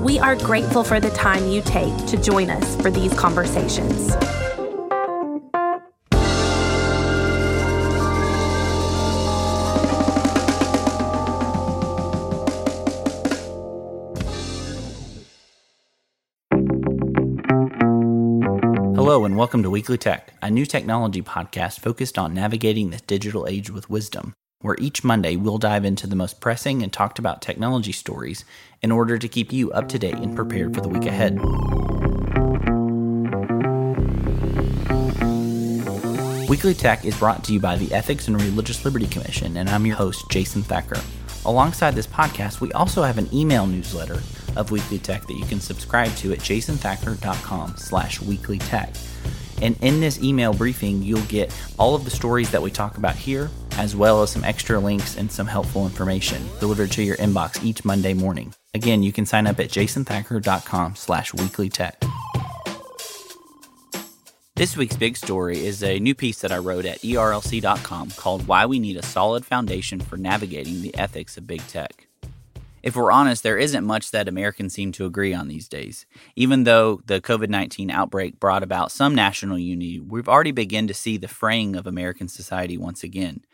We 0.00 0.18
are 0.18 0.34
grateful 0.34 0.82
for 0.82 0.98
the 0.98 1.10
time 1.10 1.46
you 1.48 1.60
take 1.60 1.94
to 2.06 2.16
join 2.16 2.48
us 2.48 2.74
for 2.80 2.90
these 2.90 3.12
conversations. 3.12 4.14
Hello, 18.96 19.26
and 19.26 19.36
welcome 19.36 19.62
to 19.62 19.68
Weekly 19.68 19.98
Tech, 19.98 20.32
a 20.40 20.50
new 20.50 20.64
technology 20.64 21.20
podcast 21.20 21.80
focused 21.80 22.16
on 22.16 22.32
navigating 22.32 22.88
the 22.88 23.00
digital 23.06 23.46
age 23.46 23.68
with 23.68 23.90
wisdom 23.90 24.32
where 24.60 24.76
each 24.78 25.02
Monday 25.02 25.36
we'll 25.36 25.58
dive 25.58 25.84
into 25.84 26.06
the 26.06 26.16
most 26.16 26.40
pressing 26.40 26.82
and 26.82 26.92
talked 26.92 27.18
about 27.18 27.40
technology 27.40 27.92
stories 27.92 28.44
in 28.82 28.92
order 28.92 29.18
to 29.18 29.28
keep 29.28 29.52
you 29.52 29.70
up 29.72 29.88
to 29.88 29.98
date 29.98 30.14
and 30.14 30.36
prepared 30.36 30.74
for 30.74 30.80
the 30.80 30.88
week 30.88 31.06
ahead. 31.06 31.40
Weekly 36.48 36.74
Tech 36.74 37.04
is 37.04 37.16
brought 37.16 37.44
to 37.44 37.52
you 37.52 37.60
by 37.60 37.76
the 37.76 37.92
Ethics 37.94 38.28
and 38.28 38.40
Religious 38.40 38.84
Liberty 38.84 39.06
Commission, 39.06 39.56
and 39.56 39.70
I'm 39.70 39.86
your 39.86 39.96
host, 39.96 40.28
Jason 40.30 40.62
Thacker. 40.62 41.00
Alongside 41.46 41.94
this 41.94 42.06
podcast, 42.06 42.60
we 42.60 42.70
also 42.72 43.02
have 43.02 43.16
an 43.16 43.32
email 43.32 43.66
newsletter 43.66 44.20
of 44.56 44.70
Weekly 44.70 44.98
Tech 44.98 45.26
that 45.26 45.38
you 45.38 45.46
can 45.46 45.60
subscribe 45.60 46.12
to 46.16 46.32
at 46.32 46.40
jasonthacker.com 46.40 47.76
slash 47.76 48.18
weeklytech. 48.18 48.94
And 49.62 49.76
in 49.80 50.00
this 50.00 50.22
email 50.22 50.52
briefing, 50.52 51.02
you'll 51.02 51.22
get 51.22 51.54
all 51.78 51.94
of 51.94 52.04
the 52.04 52.10
stories 52.10 52.50
that 52.50 52.60
we 52.60 52.70
talk 52.70 52.98
about 52.98 53.14
here, 53.14 53.48
as 53.80 53.96
well 53.96 54.22
as 54.22 54.30
some 54.30 54.44
extra 54.44 54.78
links 54.78 55.16
and 55.16 55.32
some 55.32 55.46
helpful 55.46 55.86
information 55.86 56.46
delivered 56.60 56.92
to 56.92 57.02
your 57.02 57.16
inbox 57.16 57.64
each 57.64 57.82
Monday 57.84 58.12
morning. 58.12 58.52
Again, 58.74 59.02
you 59.02 59.10
can 59.10 59.24
sign 59.24 59.46
up 59.46 59.58
at 59.58 59.70
jasonthacker.com 59.70 60.96
slash 60.96 61.32
weekly 61.34 61.70
tech. 61.70 62.00
This 64.54 64.76
week's 64.76 64.96
big 64.96 65.16
story 65.16 65.64
is 65.64 65.82
a 65.82 65.98
new 65.98 66.14
piece 66.14 66.42
that 66.42 66.52
I 66.52 66.58
wrote 66.58 66.84
at 66.84 67.00
erlc.com 67.00 68.10
called 68.10 68.46
Why 68.46 68.66
We 68.66 68.78
Need 68.78 68.98
a 68.98 69.02
Solid 69.02 69.46
Foundation 69.46 70.00
for 70.00 70.18
Navigating 70.18 70.82
the 70.82 70.94
Ethics 70.98 71.38
of 71.38 71.46
Big 71.46 71.66
Tech. 71.66 72.09
If 72.82 72.96
we're 72.96 73.12
honest, 73.12 73.42
there 73.42 73.58
isn't 73.58 73.84
much 73.84 74.10
that 74.10 74.28
Americans 74.28 74.72
seem 74.72 74.92
to 74.92 75.04
agree 75.04 75.34
on 75.34 75.48
these 75.48 75.68
days. 75.68 76.06
Even 76.34 76.64
though 76.64 77.00
the 77.06 77.20
COVID 77.20 77.48
19 77.48 77.90
outbreak 77.90 78.40
brought 78.40 78.62
about 78.62 78.90
some 78.90 79.14
national 79.14 79.58
unity, 79.58 80.00
we've 80.00 80.28
already 80.28 80.52
begun 80.52 80.86
to 80.86 80.94
see 80.94 81.16
the 81.16 81.28
fraying 81.28 81.76
of 81.76 81.86
American 81.86 82.28
society 82.28 82.78
once 82.78 83.02
again. 83.02 83.44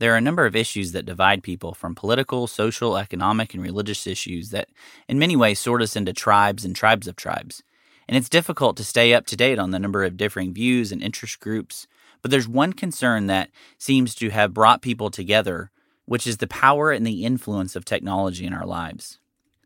There 0.00 0.12
are 0.12 0.18
a 0.18 0.20
number 0.20 0.44
of 0.44 0.56
issues 0.56 0.92
that 0.92 1.06
divide 1.06 1.42
people 1.42 1.72
from 1.72 1.94
political, 1.94 2.46
social, 2.46 2.96
economic, 2.98 3.54
and 3.54 3.62
religious 3.62 4.06
issues 4.06 4.50
that, 4.50 4.68
in 5.08 5.18
many 5.18 5.36
ways, 5.36 5.60
sort 5.60 5.82
us 5.82 5.96
into 5.96 6.12
tribes 6.12 6.64
and 6.64 6.74
tribes 6.74 7.06
of 7.06 7.16
tribes. 7.16 7.62
And 8.08 8.16
it's 8.16 8.28
difficult 8.28 8.76
to 8.76 8.84
stay 8.84 9.14
up 9.14 9.24
to 9.26 9.36
date 9.36 9.58
on 9.58 9.70
the 9.70 9.78
number 9.78 10.04
of 10.04 10.16
differing 10.16 10.52
views 10.52 10.92
and 10.92 11.02
interest 11.02 11.40
groups. 11.40 11.86
But 12.22 12.30
there's 12.30 12.48
one 12.48 12.72
concern 12.72 13.28
that 13.28 13.50
seems 13.78 14.14
to 14.16 14.30
have 14.30 14.52
brought 14.52 14.82
people 14.82 15.10
together 15.10 15.70
which 16.06 16.26
is 16.26 16.38
the 16.38 16.46
power 16.46 16.90
and 16.90 17.06
the 17.06 17.24
influence 17.24 17.76
of 17.76 17.84
technology 17.84 18.44
in 18.44 18.54
our 18.54 18.66
lives. 18.66 19.18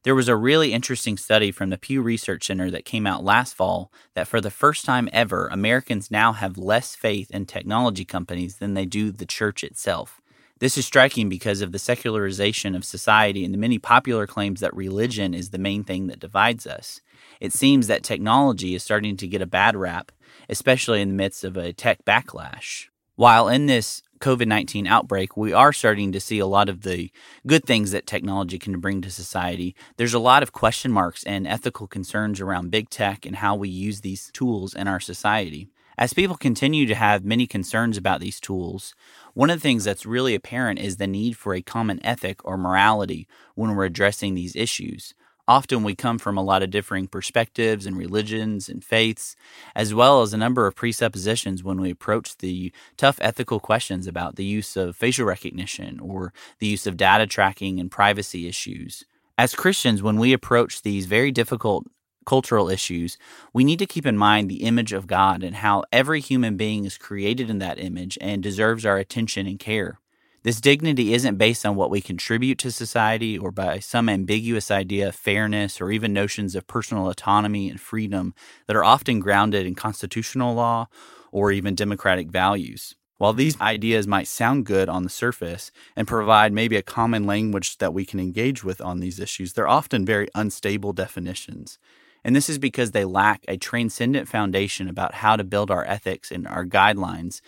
There 0.04 0.14
was 0.14 0.28
a 0.28 0.36
really 0.36 0.72
interesting 0.72 1.16
study 1.16 1.50
from 1.50 1.70
the 1.70 1.78
Pew 1.78 2.00
Research 2.00 2.46
Center 2.46 2.70
that 2.70 2.84
came 2.84 3.06
out 3.06 3.24
last 3.24 3.54
fall 3.54 3.92
that 4.14 4.28
for 4.28 4.40
the 4.40 4.50
first 4.50 4.84
time 4.84 5.08
ever, 5.12 5.48
Americans 5.48 6.10
now 6.10 6.32
have 6.32 6.56
less 6.56 6.94
faith 6.94 7.30
in 7.30 7.46
technology 7.46 8.04
companies 8.04 8.56
than 8.56 8.74
they 8.74 8.86
do 8.86 9.10
the 9.10 9.26
church 9.26 9.64
itself. 9.64 10.20
This 10.60 10.78
is 10.78 10.86
striking 10.86 11.28
because 11.28 11.60
of 11.60 11.72
the 11.72 11.78
secularization 11.78 12.74
of 12.74 12.84
society 12.84 13.44
and 13.44 13.52
the 13.52 13.58
many 13.58 13.78
popular 13.78 14.26
claims 14.26 14.60
that 14.60 14.74
religion 14.74 15.34
is 15.34 15.50
the 15.50 15.58
main 15.58 15.84
thing 15.84 16.08
that 16.08 16.20
divides 16.20 16.66
us. 16.66 17.00
It 17.40 17.52
seems 17.52 17.86
that 17.86 18.02
technology 18.02 18.74
is 18.74 18.82
starting 18.82 19.16
to 19.18 19.28
get 19.28 19.42
a 19.42 19.46
bad 19.46 19.76
rap, 19.76 20.10
especially 20.48 21.00
in 21.00 21.08
the 21.08 21.14
midst 21.14 21.44
of 21.44 21.56
a 21.56 21.72
tech 21.72 22.04
backlash. 22.04 22.86
While 23.14 23.48
in 23.48 23.66
this 23.66 24.02
COVID 24.18 24.46
19 24.46 24.86
outbreak, 24.86 25.36
we 25.36 25.52
are 25.52 25.72
starting 25.72 26.12
to 26.12 26.20
see 26.20 26.38
a 26.38 26.46
lot 26.46 26.68
of 26.68 26.82
the 26.82 27.10
good 27.46 27.64
things 27.64 27.90
that 27.90 28.06
technology 28.06 28.58
can 28.58 28.80
bring 28.80 29.00
to 29.02 29.10
society. 29.10 29.74
There's 29.96 30.14
a 30.14 30.18
lot 30.18 30.42
of 30.42 30.52
question 30.52 30.92
marks 30.92 31.24
and 31.24 31.46
ethical 31.46 31.86
concerns 31.86 32.40
around 32.40 32.70
big 32.70 32.90
tech 32.90 33.24
and 33.24 33.36
how 33.36 33.54
we 33.54 33.68
use 33.68 34.00
these 34.00 34.30
tools 34.32 34.74
in 34.74 34.88
our 34.88 35.00
society. 35.00 35.68
As 35.98 36.12
people 36.12 36.36
continue 36.36 36.86
to 36.86 36.94
have 36.94 37.24
many 37.24 37.46
concerns 37.48 37.96
about 37.96 38.20
these 38.20 38.38
tools, 38.38 38.94
one 39.34 39.50
of 39.50 39.56
the 39.56 39.62
things 39.62 39.82
that's 39.82 40.06
really 40.06 40.36
apparent 40.36 40.78
is 40.78 40.96
the 40.96 41.08
need 41.08 41.36
for 41.36 41.54
a 41.54 41.62
common 41.62 42.04
ethic 42.06 42.44
or 42.44 42.56
morality 42.56 43.26
when 43.56 43.74
we're 43.74 43.84
addressing 43.84 44.34
these 44.34 44.54
issues. 44.54 45.14
Often 45.48 45.82
we 45.82 45.94
come 45.94 46.18
from 46.18 46.36
a 46.36 46.42
lot 46.42 46.62
of 46.62 46.70
differing 46.70 47.06
perspectives 47.06 47.86
and 47.86 47.96
religions 47.96 48.68
and 48.68 48.84
faiths, 48.84 49.34
as 49.74 49.94
well 49.94 50.20
as 50.20 50.34
a 50.34 50.38
number 50.38 50.66
of 50.66 50.76
presuppositions 50.76 51.64
when 51.64 51.80
we 51.80 51.90
approach 51.90 52.36
the 52.36 52.70
tough 52.98 53.18
ethical 53.22 53.58
questions 53.58 54.06
about 54.06 54.36
the 54.36 54.44
use 54.44 54.76
of 54.76 54.94
facial 54.94 55.24
recognition 55.24 56.00
or 56.00 56.34
the 56.58 56.66
use 56.66 56.86
of 56.86 56.98
data 56.98 57.26
tracking 57.26 57.80
and 57.80 57.90
privacy 57.90 58.46
issues. 58.46 59.04
As 59.38 59.54
Christians, 59.54 60.02
when 60.02 60.18
we 60.18 60.34
approach 60.34 60.82
these 60.82 61.06
very 61.06 61.32
difficult 61.32 61.86
cultural 62.26 62.68
issues, 62.68 63.16
we 63.54 63.64
need 63.64 63.78
to 63.78 63.86
keep 63.86 64.04
in 64.04 64.18
mind 64.18 64.50
the 64.50 64.64
image 64.64 64.92
of 64.92 65.06
God 65.06 65.42
and 65.42 65.56
how 65.56 65.82
every 65.90 66.20
human 66.20 66.58
being 66.58 66.84
is 66.84 66.98
created 66.98 67.48
in 67.48 67.58
that 67.60 67.80
image 67.80 68.18
and 68.20 68.42
deserves 68.42 68.84
our 68.84 68.98
attention 68.98 69.46
and 69.46 69.58
care. 69.58 69.98
This 70.44 70.60
dignity 70.60 71.14
isn't 71.14 71.36
based 71.36 71.66
on 71.66 71.74
what 71.74 71.90
we 71.90 72.00
contribute 72.00 72.58
to 72.58 72.70
society 72.70 73.36
or 73.36 73.50
by 73.50 73.80
some 73.80 74.08
ambiguous 74.08 74.70
idea 74.70 75.08
of 75.08 75.16
fairness 75.16 75.80
or 75.80 75.90
even 75.90 76.12
notions 76.12 76.54
of 76.54 76.66
personal 76.66 77.10
autonomy 77.10 77.68
and 77.68 77.80
freedom 77.80 78.34
that 78.66 78.76
are 78.76 78.84
often 78.84 79.18
grounded 79.18 79.66
in 79.66 79.74
constitutional 79.74 80.54
law 80.54 80.86
or 81.32 81.50
even 81.50 81.74
democratic 81.74 82.30
values. 82.30 82.94
While 83.18 83.32
these 83.32 83.60
ideas 83.60 84.06
might 84.06 84.28
sound 84.28 84.64
good 84.64 84.88
on 84.88 85.02
the 85.02 85.10
surface 85.10 85.72
and 85.96 86.06
provide 86.06 86.52
maybe 86.52 86.76
a 86.76 86.82
common 86.82 87.26
language 87.26 87.78
that 87.78 87.92
we 87.92 88.04
can 88.04 88.20
engage 88.20 88.62
with 88.62 88.80
on 88.80 89.00
these 89.00 89.18
issues, 89.18 89.52
they're 89.52 89.66
often 89.68 90.06
very 90.06 90.28
unstable 90.36 90.92
definitions. 90.92 91.80
And 92.22 92.36
this 92.36 92.48
is 92.48 92.58
because 92.58 92.92
they 92.92 93.04
lack 93.04 93.44
a 93.48 93.56
transcendent 93.56 94.28
foundation 94.28 94.88
about 94.88 95.14
how 95.14 95.34
to 95.34 95.42
build 95.42 95.70
our 95.70 95.84
ethics 95.84 96.30
and 96.30 96.46
our 96.46 96.64
guidelines 96.64 97.40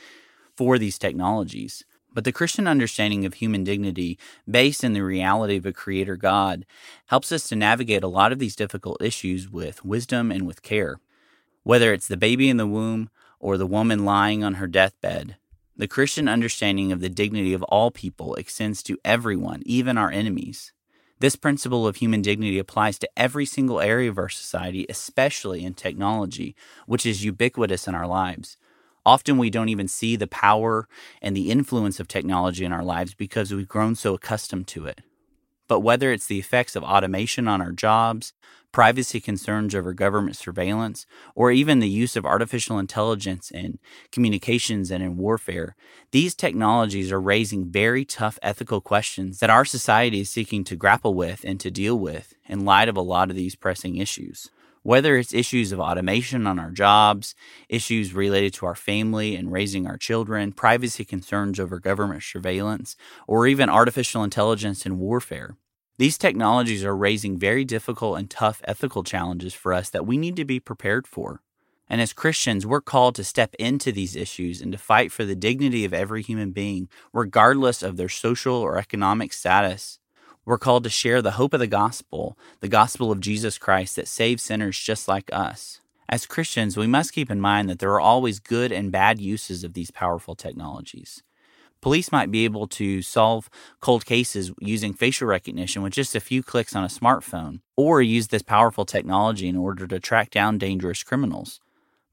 for 0.57 0.77
these 0.77 0.99
technologies. 0.99 1.85
But 2.13 2.25
the 2.25 2.33
Christian 2.33 2.67
understanding 2.67 3.25
of 3.25 3.35
human 3.35 3.63
dignity, 3.63 4.19
based 4.49 4.83
in 4.83 4.95
the 4.95 5.05
reality 5.05 5.57
of 5.57 5.67
a 5.67 5.73
creator 5.73 6.17
God, 6.17 6.67
helps 7.07 7.31
us 7.31 7.49
to 7.49 7.57
navigate 7.57 8.03
a 8.03 8.09
lot 8.09 8.33
of 8.33 8.39
these 8.39 8.57
difficult 8.57 9.01
issues 9.01 9.49
with 9.49 9.85
wisdom 9.85 10.33
and 10.33 10.47
with 10.47 10.63
care. 10.63 11.01
Whether 11.63 11.93
it's 11.93 12.09
the 12.09 12.17
baby 12.17 12.49
in 12.49 12.57
the 12.57 12.67
womb 12.67 13.11
or 13.39 13.57
the 13.57 13.67
woman 13.67 14.05
lying 14.05 14.43
on 14.43 14.55
her 14.55 14.67
deathbed, 14.67 15.37
the 15.77 15.89
Christian 15.89 16.29
understanding 16.29 16.93
of 16.93 17.01
the 17.01 17.09
dignity 17.09 17.55
of 17.55 17.63
all 17.65 17.91
people 17.91 18.35
extends 18.35 18.83
to 18.83 18.99
everyone, 19.05 19.63
even 19.65 19.97
our 19.97 20.11
enemies. 20.11 20.73
This 21.21 21.37
principle 21.37 21.87
of 21.87 21.97
human 21.97 22.23
dignity 22.23 22.59
applies 22.59 22.99
to 22.99 23.11
every 23.17 23.47
single 23.47 23.81
area 23.81 24.11
of 24.11 24.19
our 24.19 24.29
society, 24.29 24.87
especially 24.89 25.65
in 25.65 25.75
technology, 25.75 26.57
which 26.87 27.07
is 27.07 27.25
ubiquitous 27.25 27.87
in 27.87 27.95
our 27.95 28.07
lives. 28.07 28.57
Often 29.07 29.39
we 29.39 29.51
don't 29.51 29.69
even 29.69 29.89
see 29.89 30.17
the 30.17 30.27
power 30.27 30.87
and 31.23 31.37
the 31.37 31.51
influence 31.51 32.01
of 32.01 32.09
technology 32.09 32.65
in 32.65 32.73
our 32.73 32.85
lives 32.85 33.15
because 33.15 33.53
we've 33.53 33.69
grown 33.69 33.95
so 33.95 34.15
accustomed 34.15 34.67
to 34.69 34.87
it. 34.87 35.01
But 35.69 35.81
whether 35.81 36.13
it's 36.13 36.27
the 36.27 36.39
effects 36.39 36.75
of 36.75 36.83
automation 36.83 37.47
on 37.47 37.63
our 37.63 37.73
jobs, 37.73 38.33
privacy 38.73 39.21
concerns 39.21 39.75
over 39.75 39.93
government 39.93 40.37
surveillance, 40.37 41.07
or 41.35 41.51
even 41.51 41.79
the 41.79 41.89
use 41.89 42.17
of 42.17 42.27
artificial 42.27 42.79
intelligence 42.79 43.51
in 43.51 43.79
communications 44.13 44.91
and 44.91 45.03
in 45.03 45.17
warfare, 45.17 45.77
these 46.11 46.35
technologies 46.35 47.11
are 47.11 47.21
raising 47.21 47.71
very 47.71 48.05
tough 48.05 48.39
ethical 48.43 48.81
questions 48.81 49.39
that 49.39 49.51
our 49.51 49.65
society 49.65 50.21
is 50.21 50.31
seeking 50.31 50.65
to 50.65 50.77
grapple 50.77 51.15
with 51.15 51.45
and 51.45 51.59
to 51.61 51.71
deal 51.71 51.99
with 51.99 52.35
in 52.47 52.65
light 52.65 52.89
of 52.89 52.97
a 52.97 53.01
lot 53.01 53.31
of 53.31 53.37
these 53.37 53.55
pressing 53.55 53.97
issues 53.97 54.51
whether 54.83 55.17
it's 55.17 55.35
issues 55.35 55.73
of 55.73 55.81
automation 55.81 56.47
on 56.47 56.59
our 56.59 56.71
jobs, 56.71 57.35
issues 57.69 58.15
related 58.15 58.55
to 58.55 58.67
our 58.67 58.75
family 58.75 59.37
and 59.37 59.53
raising 59.53 59.87
our 59.87 59.97
children, 59.97 60.53
privacy 60.53 61.05
concerns 61.05 61.61
over 61.61 61.79
government 61.79 62.23
surveillance, 62.23 62.97
or 63.27 63.47
even 63.47 63.69
artificial 63.69 64.25
intelligence 64.25 64.87
and 64.87 64.99
warfare. 64.99 65.57
These 65.99 66.17
technologies 66.17 66.83
are 66.83 66.97
raising 66.97 67.39
very 67.39 67.65
difficult 67.65 68.19
and 68.19 68.31
tough 68.31 68.63
ethical 68.65 69.03
challenges 69.03 69.53
for 69.53 69.75
us 69.75 69.91
that 69.91 70.07
we 70.07 70.17
need 70.17 70.37
to 70.37 70.47
be 70.47 70.59
prepared 70.59 71.07
for. 71.07 71.43
And 71.91 72.01
as 72.01 72.13
Christians, 72.13 72.65
we're 72.65 72.81
called 72.81 73.17
to 73.17 73.25
step 73.25 73.55
into 73.59 73.91
these 73.91 74.15
issues 74.17 74.63
and 74.63 74.71
to 74.73 74.79
fight 74.79 75.11
for 75.13 75.25
the 75.25 75.35
dignity 75.35 75.85
of 75.85 75.93
every 75.93 76.23
human 76.23 76.53
being, 76.53 76.89
regardless 77.13 77.83
of 77.83 77.97
their 77.97 78.09
social 78.09 78.55
or 78.55 78.79
economic 78.79 79.33
status. 79.33 79.99
We're 80.47 80.59
called 80.59 80.85
to 80.85 80.91
share 80.91 81.21
the 81.21 81.33
hope 81.33 81.53
of 81.53 81.61
the 81.61 81.67
gospel, 81.67 82.39
the 82.61 82.69
gospel 82.69 83.13
of 83.13 83.21
Jesus 83.21 83.59
Christ 83.59 83.97
that 83.97 84.09
saves 84.09 84.43
sinners 84.43 84.79
just 84.79 85.07
like 85.07 85.29
us. 85.33 85.81
As 86.09 86.27
Christians, 86.27 86.77
we 86.77 86.87
must 86.87 87.13
keep 87.13 87.31
in 87.31 87.41
mind 87.41 87.69
that 87.69 87.79
there 87.79 87.93
are 87.93 88.01
always 88.01 88.41
good 88.41 88.73
and 88.73 88.91
bad 88.91 89.21
uses 89.21 89.63
of 89.63 89.75
these 89.75 89.91
powerful 89.91 90.35
technologies. 90.35 91.23
Police 91.83 92.11
might 92.11 92.31
be 92.31 92.45
able 92.45 92.67
to 92.69 93.01
solve 93.01 93.49
cold 93.81 94.05
cases 94.05 94.51
using 94.61 94.93
facial 94.93 95.29
recognition 95.29 95.83
with 95.83 95.93
just 95.93 96.17
a 96.17 96.21
few 96.21 96.43
clicks 96.43 96.75
on 96.75 96.85
a 96.85 96.89
smartphone, 96.89 97.61
or 97.77 98.03
use 98.03 98.29
this 98.29 98.43
powerful 98.43 98.85
technology 98.85 99.47
in 99.47 99.57
order 99.57 99.87
to 99.87 100.01
track 100.01 100.31
down 100.31 100.59
dangerous 100.59 101.03
criminals. 101.03 101.61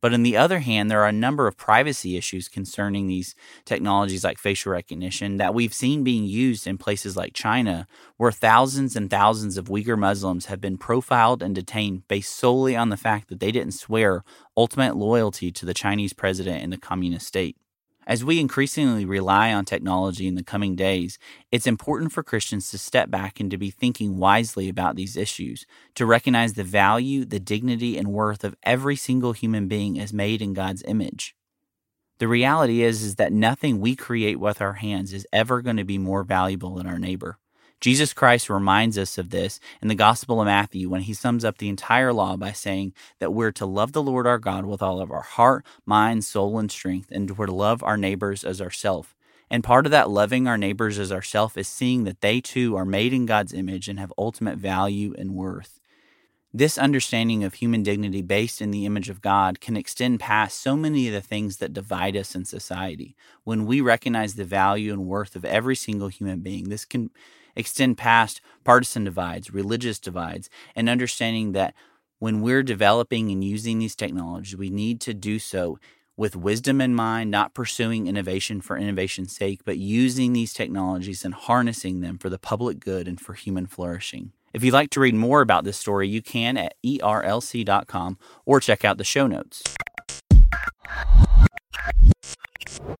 But 0.01 0.13
on 0.13 0.23
the 0.23 0.37
other 0.37 0.59
hand, 0.59 0.91
there 0.91 1.01
are 1.01 1.07
a 1.07 1.11
number 1.11 1.47
of 1.47 1.57
privacy 1.57 2.17
issues 2.17 2.47
concerning 2.47 3.07
these 3.07 3.33
technologies 3.65 4.23
like 4.23 4.37
facial 4.37 4.71
recognition 4.71 5.37
that 5.37 5.55
we've 5.55 5.73
seen 5.73 6.03
being 6.03 6.25
used 6.25 6.67
in 6.67 6.77
places 6.77 7.17
like 7.17 7.33
China, 7.33 7.87
where 8.17 8.31
thousands 8.31 8.95
and 8.95 9.09
thousands 9.09 9.57
of 9.57 9.69
Uyghur 9.69 9.97
Muslims 9.97 10.45
have 10.45 10.61
been 10.61 10.77
profiled 10.77 11.41
and 11.41 11.55
detained 11.55 12.07
based 12.07 12.35
solely 12.35 12.75
on 12.75 12.89
the 12.89 12.97
fact 12.97 13.29
that 13.29 13.39
they 13.39 13.51
didn't 13.51 13.73
swear 13.73 14.23
ultimate 14.55 14.95
loyalty 14.95 15.51
to 15.51 15.65
the 15.65 15.73
Chinese 15.73 16.13
president 16.13 16.63
and 16.63 16.71
the 16.71 16.77
communist 16.77 17.27
state. 17.27 17.57
As 18.07 18.23
we 18.23 18.39
increasingly 18.39 19.03
rely 19.03 19.51
on 19.51 19.65
technology 19.65 20.27
in 20.27 20.35
the 20.35 20.43
coming 20.43 20.77
days, 20.77 21.19
it's 21.51 21.67
important 21.67 22.13
for 22.13 22.23
Christians 22.23 22.71
to 22.71 22.77
step 22.77 23.11
back 23.11 23.41
and 23.41 23.51
to 23.51 23.57
be 23.57 23.69
thinking 23.69 24.17
wisely 24.17 24.69
about 24.69 24.95
these 24.95 25.17
issues, 25.17 25.65
to 25.95 26.05
recognize 26.05 26.53
the 26.53 26.63
value, 26.63 27.25
the 27.25 27.41
dignity, 27.41 27.97
and 27.97 28.13
worth 28.13 28.45
of 28.45 28.55
every 28.63 28.95
single 28.95 29.33
human 29.33 29.67
being 29.67 29.99
as 29.99 30.13
made 30.13 30.41
in 30.41 30.53
God's 30.53 30.83
image. 30.87 31.35
The 32.19 32.29
reality 32.29 32.81
is, 32.81 33.03
is 33.03 33.15
that 33.15 33.33
nothing 33.33 33.81
we 33.81 33.93
create 33.93 34.39
with 34.39 34.61
our 34.61 34.73
hands 34.73 35.11
is 35.11 35.27
ever 35.33 35.61
going 35.61 35.77
to 35.77 35.83
be 35.83 35.97
more 35.97 36.23
valuable 36.23 36.75
than 36.75 36.87
our 36.87 36.99
neighbor. 36.99 37.39
Jesus 37.79 38.11
Christ 38.11 38.49
reminds 38.49 38.97
us 38.97 39.17
of 39.17 39.29
this 39.29 39.59
in 39.81 39.87
the 39.87 39.95
Gospel 39.95 40.41
of 40.41 40.47
Matthew 40.47 40.89
when 40.89 41.01
he 41.01 41.13
sums 41.13 41.45
up 41.45 41.59
the 41.59 41.69
entire 41.69 42.11
law 42.11 42.35
by 42.35 42.51
saying 42.51 42.93
that 43.19 43.33
we're 43.33 43.51
to 43.51 43.67
love 43.67 43.91
the 43.91 44.01
Lord 44.01 44.25
our 44.25 44.39
God 44.39 44.65
with 44.65 44.81
all 44.81 44.99
of 44.99 45.11
our 45.11 45.21
heart, 45.21 45.63
mind, 45.85 46.25
soul, 46.25 46.57
and 46.57 46.71
strength, 46.71 47.09
and 47.11 47.37
we're 47.37 47.45
to 47.45 47.53
love 47.53 47.83
our 47.83 47.97
neighbors 47.97 48.43
as 48.43 48.59
ourselves. 48.59 49.09
And 49.49 49.63
part 49.63 49.85
of 49.85 49.91
that 49.91 50.09
loving 50.09 50.47
our 50.47 50.57
neighbors 50.57 50.97
as 50.97 51.11
ourselves 51.11 51.55
is 51.55 51.67
seeing 51.67 52.03
that 52.03 52.21
they 52.21 52.41
too 52.41 52.75
are 52.75 52.83
made 52.83 53.13
in 53.13 53.25
God's 53.25 53.53
image 53.53 53.87
and 53.87 53.99
have 53.99 54.11
ultimate 54.17 54.57
value 54.57 55.13
and 55.17 55.35
worth. 55.35 55.79
This 56.53 56.77
understanding 56.77 57.43
of 57.43 57.55
human 57.55 57.83
dignity 57.83 58.21
based 58.21 58.61
in 58.61 58.71
the 58.71 58.85
image 58.85 59.09
of 59.09 59.21
God 59.21 59.61
can 59.61 59.77
extend 59.77 60.19
past 60.19 60.59
so 60.59 60.75
many 60.75 61.07
of 61.07 61.13
the 61.13 61.21
things 61.21 61.57
that 61.57 61.73
divide 61.73 62.17
us 62.17 62.35
in 62.35 62.45
society. 62.45 63.15
When 63.43 63.65
we 63.65 63.79
recognize 63.79 64.33
the 64.33 64.43
value 64.43 64.91
and 64.91 65.05
worth 65.05 65.35
of 65.35 65.45
every 65.45 65.75
single 65.75 66.07
human 66.07 66.39
being, 66.39 66.69
this 66.69 66.83
can 66.83 67.11
extend 67.57 67.97
past 67.97 68.39
partisan 68.63 69.03
divides, 69.03 69.51
religious 69.51 69.99
divides, 69.99 70.49
and 70.75 70.87
understanding 70.87 71.51
that 71.51 71.73
when 72.19 72.41
we're 72.41 72.63
developing 72.63 73.31
and 73.31 73.43
using 73.43 73.79
these 73.79 73.95
technologies, 73.95 74.55
we 74.55 74.69
need 74.69 75.01
to 75.01 75.13
do 75.13 75.39
so 75.39 75.77
with 76.15 76.35
wisdom 76.35 76.81
in 76.81 76.95
mind, 76.95 77.29
not 77.29 77.53
pursuing 77.53 78.07
innovation 78.07 78.59
for 78.59 78.75
innovation's 78.75 79.35
sake, 79.35 79.61
but 79.65 79.77
using 79.77 80.33
these 80.33 80.53
technologies 80.53 81.23
and 81.23 81.33
harnessing 81.33 82.01
them 82.01 82.17
for 82.17 82.29
the 82.29 82.39
public 82.39 82.79
good 82.79 83.07
and 83.07 83.21
for 83.21 83.33
human 83.33 83.67
flourishing. 83.67 84.31
If 84.53 84.63
you'd 84.63 84.73
like 84.73 84.89
to 84.91 84.99
read 84.99 85.13
more 85.13 85.41
about 85.41 85.63
this 85.63 85.77
story, 85.77 86.07
you 86.07 86.23
can 86.23 86.57
at 86.57 86.73
erlc.com 86.83 88.17
or 88.45 88.59
check 88.59 88.83
out 88.83 88.97
the 88.97 89.03
show 89.03 89.27
notes. 89.27 89.61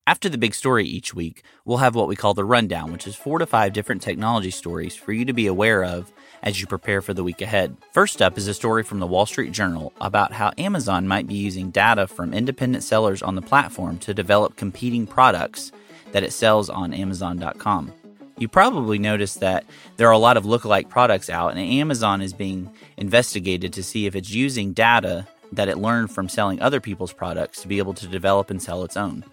After 0.06 0.28
the 0.28 0.38
big 0.38 0.54
story 0.54 0.84
each 0.86 1.14
week, 1.14 1.42
we'll 1.64 1.78
have 1.78 1.94
what 1.94 2.08
we 2.08 2.16
call 2.16 2.34
the 2.34 2.44
rundown, 2.44 2.92
which 2.92 3.06
is 3.06 3.14
four 3.14 3.38
to 3.38 3.46
five 3.46 3.72
different 3.72 4.02
technology 4.02 4.50
stories 4.50 4.96
for 4.96 5.12
you 5.12 5.24
to 5.24 5.32
be 5.32 5.46
aware 5.46 5.84
of 5.84 6.10
as 6.42 6.60
you 6.60 6.66
prepare 6.66 7.02
for 7.02 7.14
the 7.14 7.24
week 7.24 7.42
ahead. 7.42 7.76
First 7.92 8.22
up 8.22 8.38
is 8.38 8.48
a 8.48 8.54
story 8.54 8.82
from 8.82 9.00
the 9.00 9.06
Wall 9.06 9.26
Street 9.26 9.52
Journal 9.52 9.92
about 10.00 10.32
how 10.32 10.52
Amazon 10.56 11.06
might 11.06 11.26
be 11.26 11.34
using 11.34 11.70
data 11.70 12.06
from 12.06 12.32
independent 12.32 12.84
sellers 12.84 13.22
on 13.22 13.34
the 13.34 13.42
platform 13.42 13.98
to 13.98 14.14
develop 14.14 14.56
competing 14.56 15.06
products 15.06 15.72
that 16.12 16.22
it 16.22 16.32
sells 16.32 16.70
on 16.70 16.94
Amazon.com. 16.94 17.92
You 18.38 18.48
probably 18.48 18.98
noticed 18.98 19.40
that 19.40 19.64
there 19.96 20.08
are 20.08 20.12
a 20.12 20.18
lot 20.18 20.36
of 20.36 20.44
lookalike 20.44 20.88
products 20.88 21.28
out, 21.28 21.50
and 21.50 21.60
Amazon 21.60 22.22
is 22.22 22.32
being 22.32 22.70
investigated 22.96 23.72
to 23.72 23.82
see 23.82 24.06
if 24.06 24.14
it's 24.14 24.30
using 24.30 24.72
data 24.72 25.26
that 25.52 25.68
it 25.68 25.78
learned 25.78 26.12
from 26.12 26.28
selling 26.28 26.60
other 26.62 26.80
people's 26.80 27.12
products 27.12 27.62
to 27.62 27.68
be 27.68 27.78
able 27.78 27.94
to 27.94 28.06
develop 28.06 28.50
and 28.50 28.62
sell 28.62 28.84
its 28.84 28.96
own. 28.96 29.24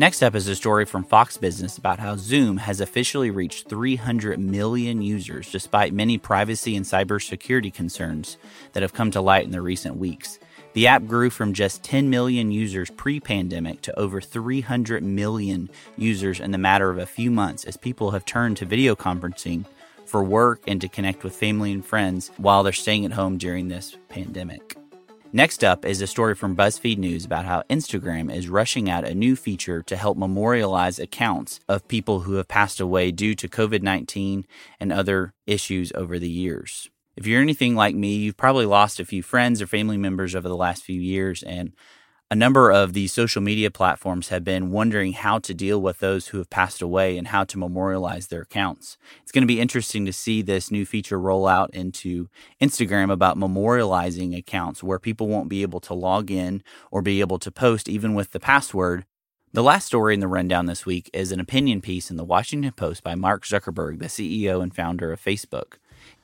Next 0.00 0.22
up 0.22 0.34
is 0.34 0.48
a 0.48 0.56
story 0.56 0.86
from 0.86 1.04
Fox 1.04 1.36
Business 1.36 1.76
about 1.76 1.98
how 1.98 2.16
Zoom 2.16 2.56
has 2.56 2.80
officially 2.80 3.30
reached 3.30 3.68
300 3.68 4.40
million 4.40 5.02
users 5.02 5.52
despite 5.52 5.92
many 5.92 6.16
privacy 6.16 6.74
and 6.74 6.86
cybersecurity 6.86 7.70
concerns 7.70 8.38
that 8.72 8.82
have 8.82 8.94
come 8.94 9.10
to 9.10 9.20
light 9.20 9.44
in 9.44 9.50
the 9.50 9.60
recent 9.60 9.98
weeks. 9.98 10.38
The 10.72 10.86
app 10.86 11.04
grew 11.04 11.28
from 11.28 11.52
just 11.52 11.82
10 11.82 12.08
million 12.08 12.50
users 12.50 12.88
pre 12.88 13.20
pandemic 13.20 13.82
to 13.82 13.98
over 14.00 14.22
300 14.22 15.02
million 15.02 15.68
users 15.98 16.40
in 16.40 16.52
the 16.52 16.56
matter 16.56 16.88
of 16.88 16.96
a 16.96 17.04
few 17.04 17.30
months 17.30 17.64
as 17.64 17.76
people 17.76 18.12
have 18.12 18.24
turned 18.24 18.56
to 18.56 18.64
video 18.64 18.96
conferencing 18.96 19.66
for 20.06 20.24
work 20.24 20.62
and 20.66 20.80
to 20.80 20.88
connect 20.88 21.24
with 21.24 21.36
family 21.36 21.72
and 21.72 21.84
friends 21.84 22.30
while 22.38 22.62
they're 22.62 22.72
staying 22.72 23.04
at 23.04 23.12
home 23.12 23.36
during 23.36 23.68
this 23.68 23.98
pandemic. 24.08 24.79
Next 25.32 25.62
up 25.62 25.84
is 25.84 26.02
a 26.02 26.08
story 26.08 26.34
from 26.34 26.56
BuzzFeed 26.56 26.98
News 26.98 27.24
about 27.24 27.44
how 27.44 27.62
Instagram 27.70 28.34
is 28.34 28.48
rushing 28.48 28.90
out 28.90 29.06
a 29.06 29.14
new 29.14 29.36
feature 29.36 29.80
to 29.82 29.96
help 29.96 30.18
memorialize 30.18 30.98
accounts 30.98 31.60
of 31.68 31.86
people 31.86 32.20
who 32.20 32.34
have 32.34 32.48
passed 32.48 32.80
away 32.80 33.12
due 33.12 33.36
to 33.36 33.48
COVID 33.48 33.80
19 33.80 34.44
and 34.80 34.92
other 34.92 35.32
issues 35.46 35.92
over 35.94 36.18
the 36.18 36.28
years. 36.28 36.90
If 37.16 37.28
you're 37.28 37.42
anything 37.42 37.76
like 37.76 37.94
me, 37.94 38.16
you've 38.16 38.36
probably 38.36 38.66
lost 38.66 38.98
a 38.98 39.04
few 39.04 39.22
friends 39.22 39.62
or 39.62 39.68
family 39.68 39.96
members 39.96 40.34
over 40.34 40.48
the 40.48 40.56
last 40.56 40.82
few 40.82 41.00
years, 41.00 41.44
and 41.44 41.74
a 42.32 42.36
number 42.36 42.70
of 42.70 42.92
these 42.92 43.12
social 43.12 43.42
media 43.42 43.72
platforms 43.72 44.28
have 44.28 44.44
been 44.44 44.70
wondering 44.70 45.14
how 45.14 45.40
to 45.40 45.52
deal 45.52 45.82
with 45.82 45.98
those 45.98 46.28
who 46.28 46.38
have 46.38 46.48
passed 46.48 46.80
away 46.80 47.18
and 47.18 47.26
how 47.28 47.42
to 47.42 47.58
memorialize 47.58 48.28
their 48.28 48.42
accounts. 48.42 48.96
It's 49.22 49.32
going 49.32 49.42
to 49.42 49.48
be 49.48 49.60
interesting 49.60 50.06
to 50.06 50.12
see 50.12 50.40
this 50.40 50.70
new 50.70 50.86
feature 50.86 51.18
roll 51.18 51.48
out 51.48 51.74
into 51.74 52.28
Instagram 52.62 53.10
about 53.10 53.36
memorializing 53.36 54.38
accounts 54.38 54.80
where 54.80 55.00
people 55.00 55.26
won't 55.26 55.48
be 55.48 55.62
able 55.62 55.80
to 55.80 55.94
log 55.94 56.30
in 56.30 56.62
or 56.92 57.02
be 57.02 57.18
able 57.18 57.40
to 57.40 57.50
post 57.50 57.88
even 57.88 58.14
with 58.14 58.30
the 58.30 58.40
password. 58.40 59.06
The 59.52 59.64
last 59.64 59.86
story 59.86 60.14
in 60.14 60.20
the 60.20 60.28
rundown 60.28 60.66
this 60.66 60.86
week 60.86 61.10
is 61.12 61.32
an 61.32 61.40
opinion 61.40 61.80
piece 61.80 62.12
in 62.12 62.16
the 62.16 62.22
Washington 62.22 62.70
Post 62.70 63.02
by 63.02 63.16
Mark 63.16 63.44
Zuckerberg, 63.44 63.98
the 63.98 64.06
CEO 64.06 64.62
and 64.62 64.72
founder 64.72 65.12
of 65.12 65.20
Facebook. 65.20 65.78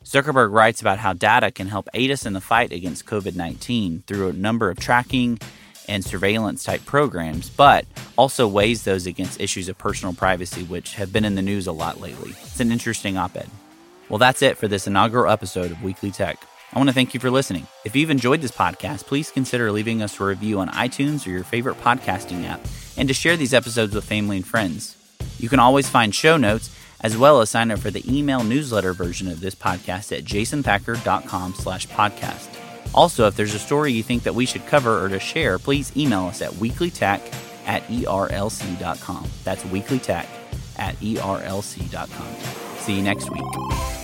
Zuckerberg 0.04 0.52
writes 0.52 0.80
about 0.80 0.98
how 1.00 1.12
data 1.12 1.50
can 1.50 1.66
help 1.66 1.88
aid 1.92 2.12
us 2.12 2.24
in 2.24 2.32
the 2.32 2.40
fight 2.40 2.70
against 2.70 3.06
COVID 3.06 3.34
19 3.34 4.04
through 4.06 4.28
a 4.28 4.32
number 4.32 4.70
of 4.70 4.78
tracking 4.78 5.40
and 5.88 6.04
surveillance 6.04 6.64
type 6.64 6.84
programs, 6.84 7.48
but 7.50 7.84
also 8.16 8.48
weighs 8.48 8.84
those 8.84 9.06
against 9.06 9.40
issues 9.40 9.68
of 9.68 9.78
personal 9.78 10.14
privacy, 10.14 10.62
which 10.64 10.94
have 10.94 11.12
been 11.12 11.24
in 11.24 11.34
the 11.34 11.42
news 11.42 11.66
a 11.66 11.72
lot 11.72 12.00
lately. 12.00 12.30
It's 12.30 12.60
an 12.60 12.72
interesting 12.72 13.16
op 13.16 13.36
ed. 13.36 13.48
Well, 14.08 14.18
that's 14.18 14.42
it 14.42 14.56
for 14.56 14.68
this 14.68 14.86
inaugural 14.86 15.30
episode 15.30 15.70
of 15.70 15.82
Weekly 15.82 16.10
Tech. 16.10 16.38
I 16.72 16.78
want 16.78 16.88
to 16.88 16.94
thank 16.94 17.14
you 17.14 17.20
for 17.20 17.30
listening. 17.30 17.66
If 17.84 17.96
you've 17.96 18.10
enjoyed 18.10 18.40
this 18.40 18.50
podcast, 18.50 19.06
please 19.06 19.30
consider 19.30 19.72
leaving 19.72 20.02
us 20.02 20.20
a 20.20 20.24
review 20.24 20.58
on 20.58 20.68
iTunes 20.68 21.26
or 21.26 21.30
your 21.30 21.44
favorite 21.44 21.80
podcasting 21.80 22.44
app, 22.44 22.60
and 22.96 23.08
to 23.08 23.14
share 23.14 23.36
these 23.36 23.54
episodes 23.54 23.94
with 23.94 24.04
family 24.04 24.36
and 24.36 24.46
friends. 24.46 24.96
You 25.38 25.48
can 25.48 25.58
always 25.58 25.88
find 25.88 26.14
show 26.14 26.36
notes 26.36 26.70
as 27.00 27.16
well 27.16 27.40
as 27.40 27.50
sign 27.50 27.70
up 27.70 27.78
for 27.78 27.90
the 27.90 28.04
email 28.06 28.42
newsletter 28.42 28.92
version 28.92 29.28
of 29.28 29.40
this 29.40 29.54
podcast 29.54 30.16
at 30.16 30.24
jasonthacker.com 30.24 31.54
slash 31.54 31.86
podcast. 31.88 32.65
Also, 32.94 33.26
if 33.26 33.36
there's 33.36 33.54
a 33.54 33.58
story 33.58 33.92
you 33.92 34.02
think 34.02 34.22
that 34.22 34.34
we 34.34 34.46
should 34.46 34.66
cover 34.66 35.04
or 35.04 35.08
to 35.08 35.18
share, 35.20 35.58
please 35.58 35.94
email 35.96 36.26
us 36.26 36.42
at 36.42 36.52
weeklytech 36.52 37.20
at 37.66 37.82
erlc.com. 37.88 39.28
That's 39.44 39.62
weeklytech 39.64 40.26
at 40.78 40.96
erlc.com. 40.96 42.36
See 42.78 42.94
you 42.94 43.02
next 43.02 43.30
week. 43.30 43.95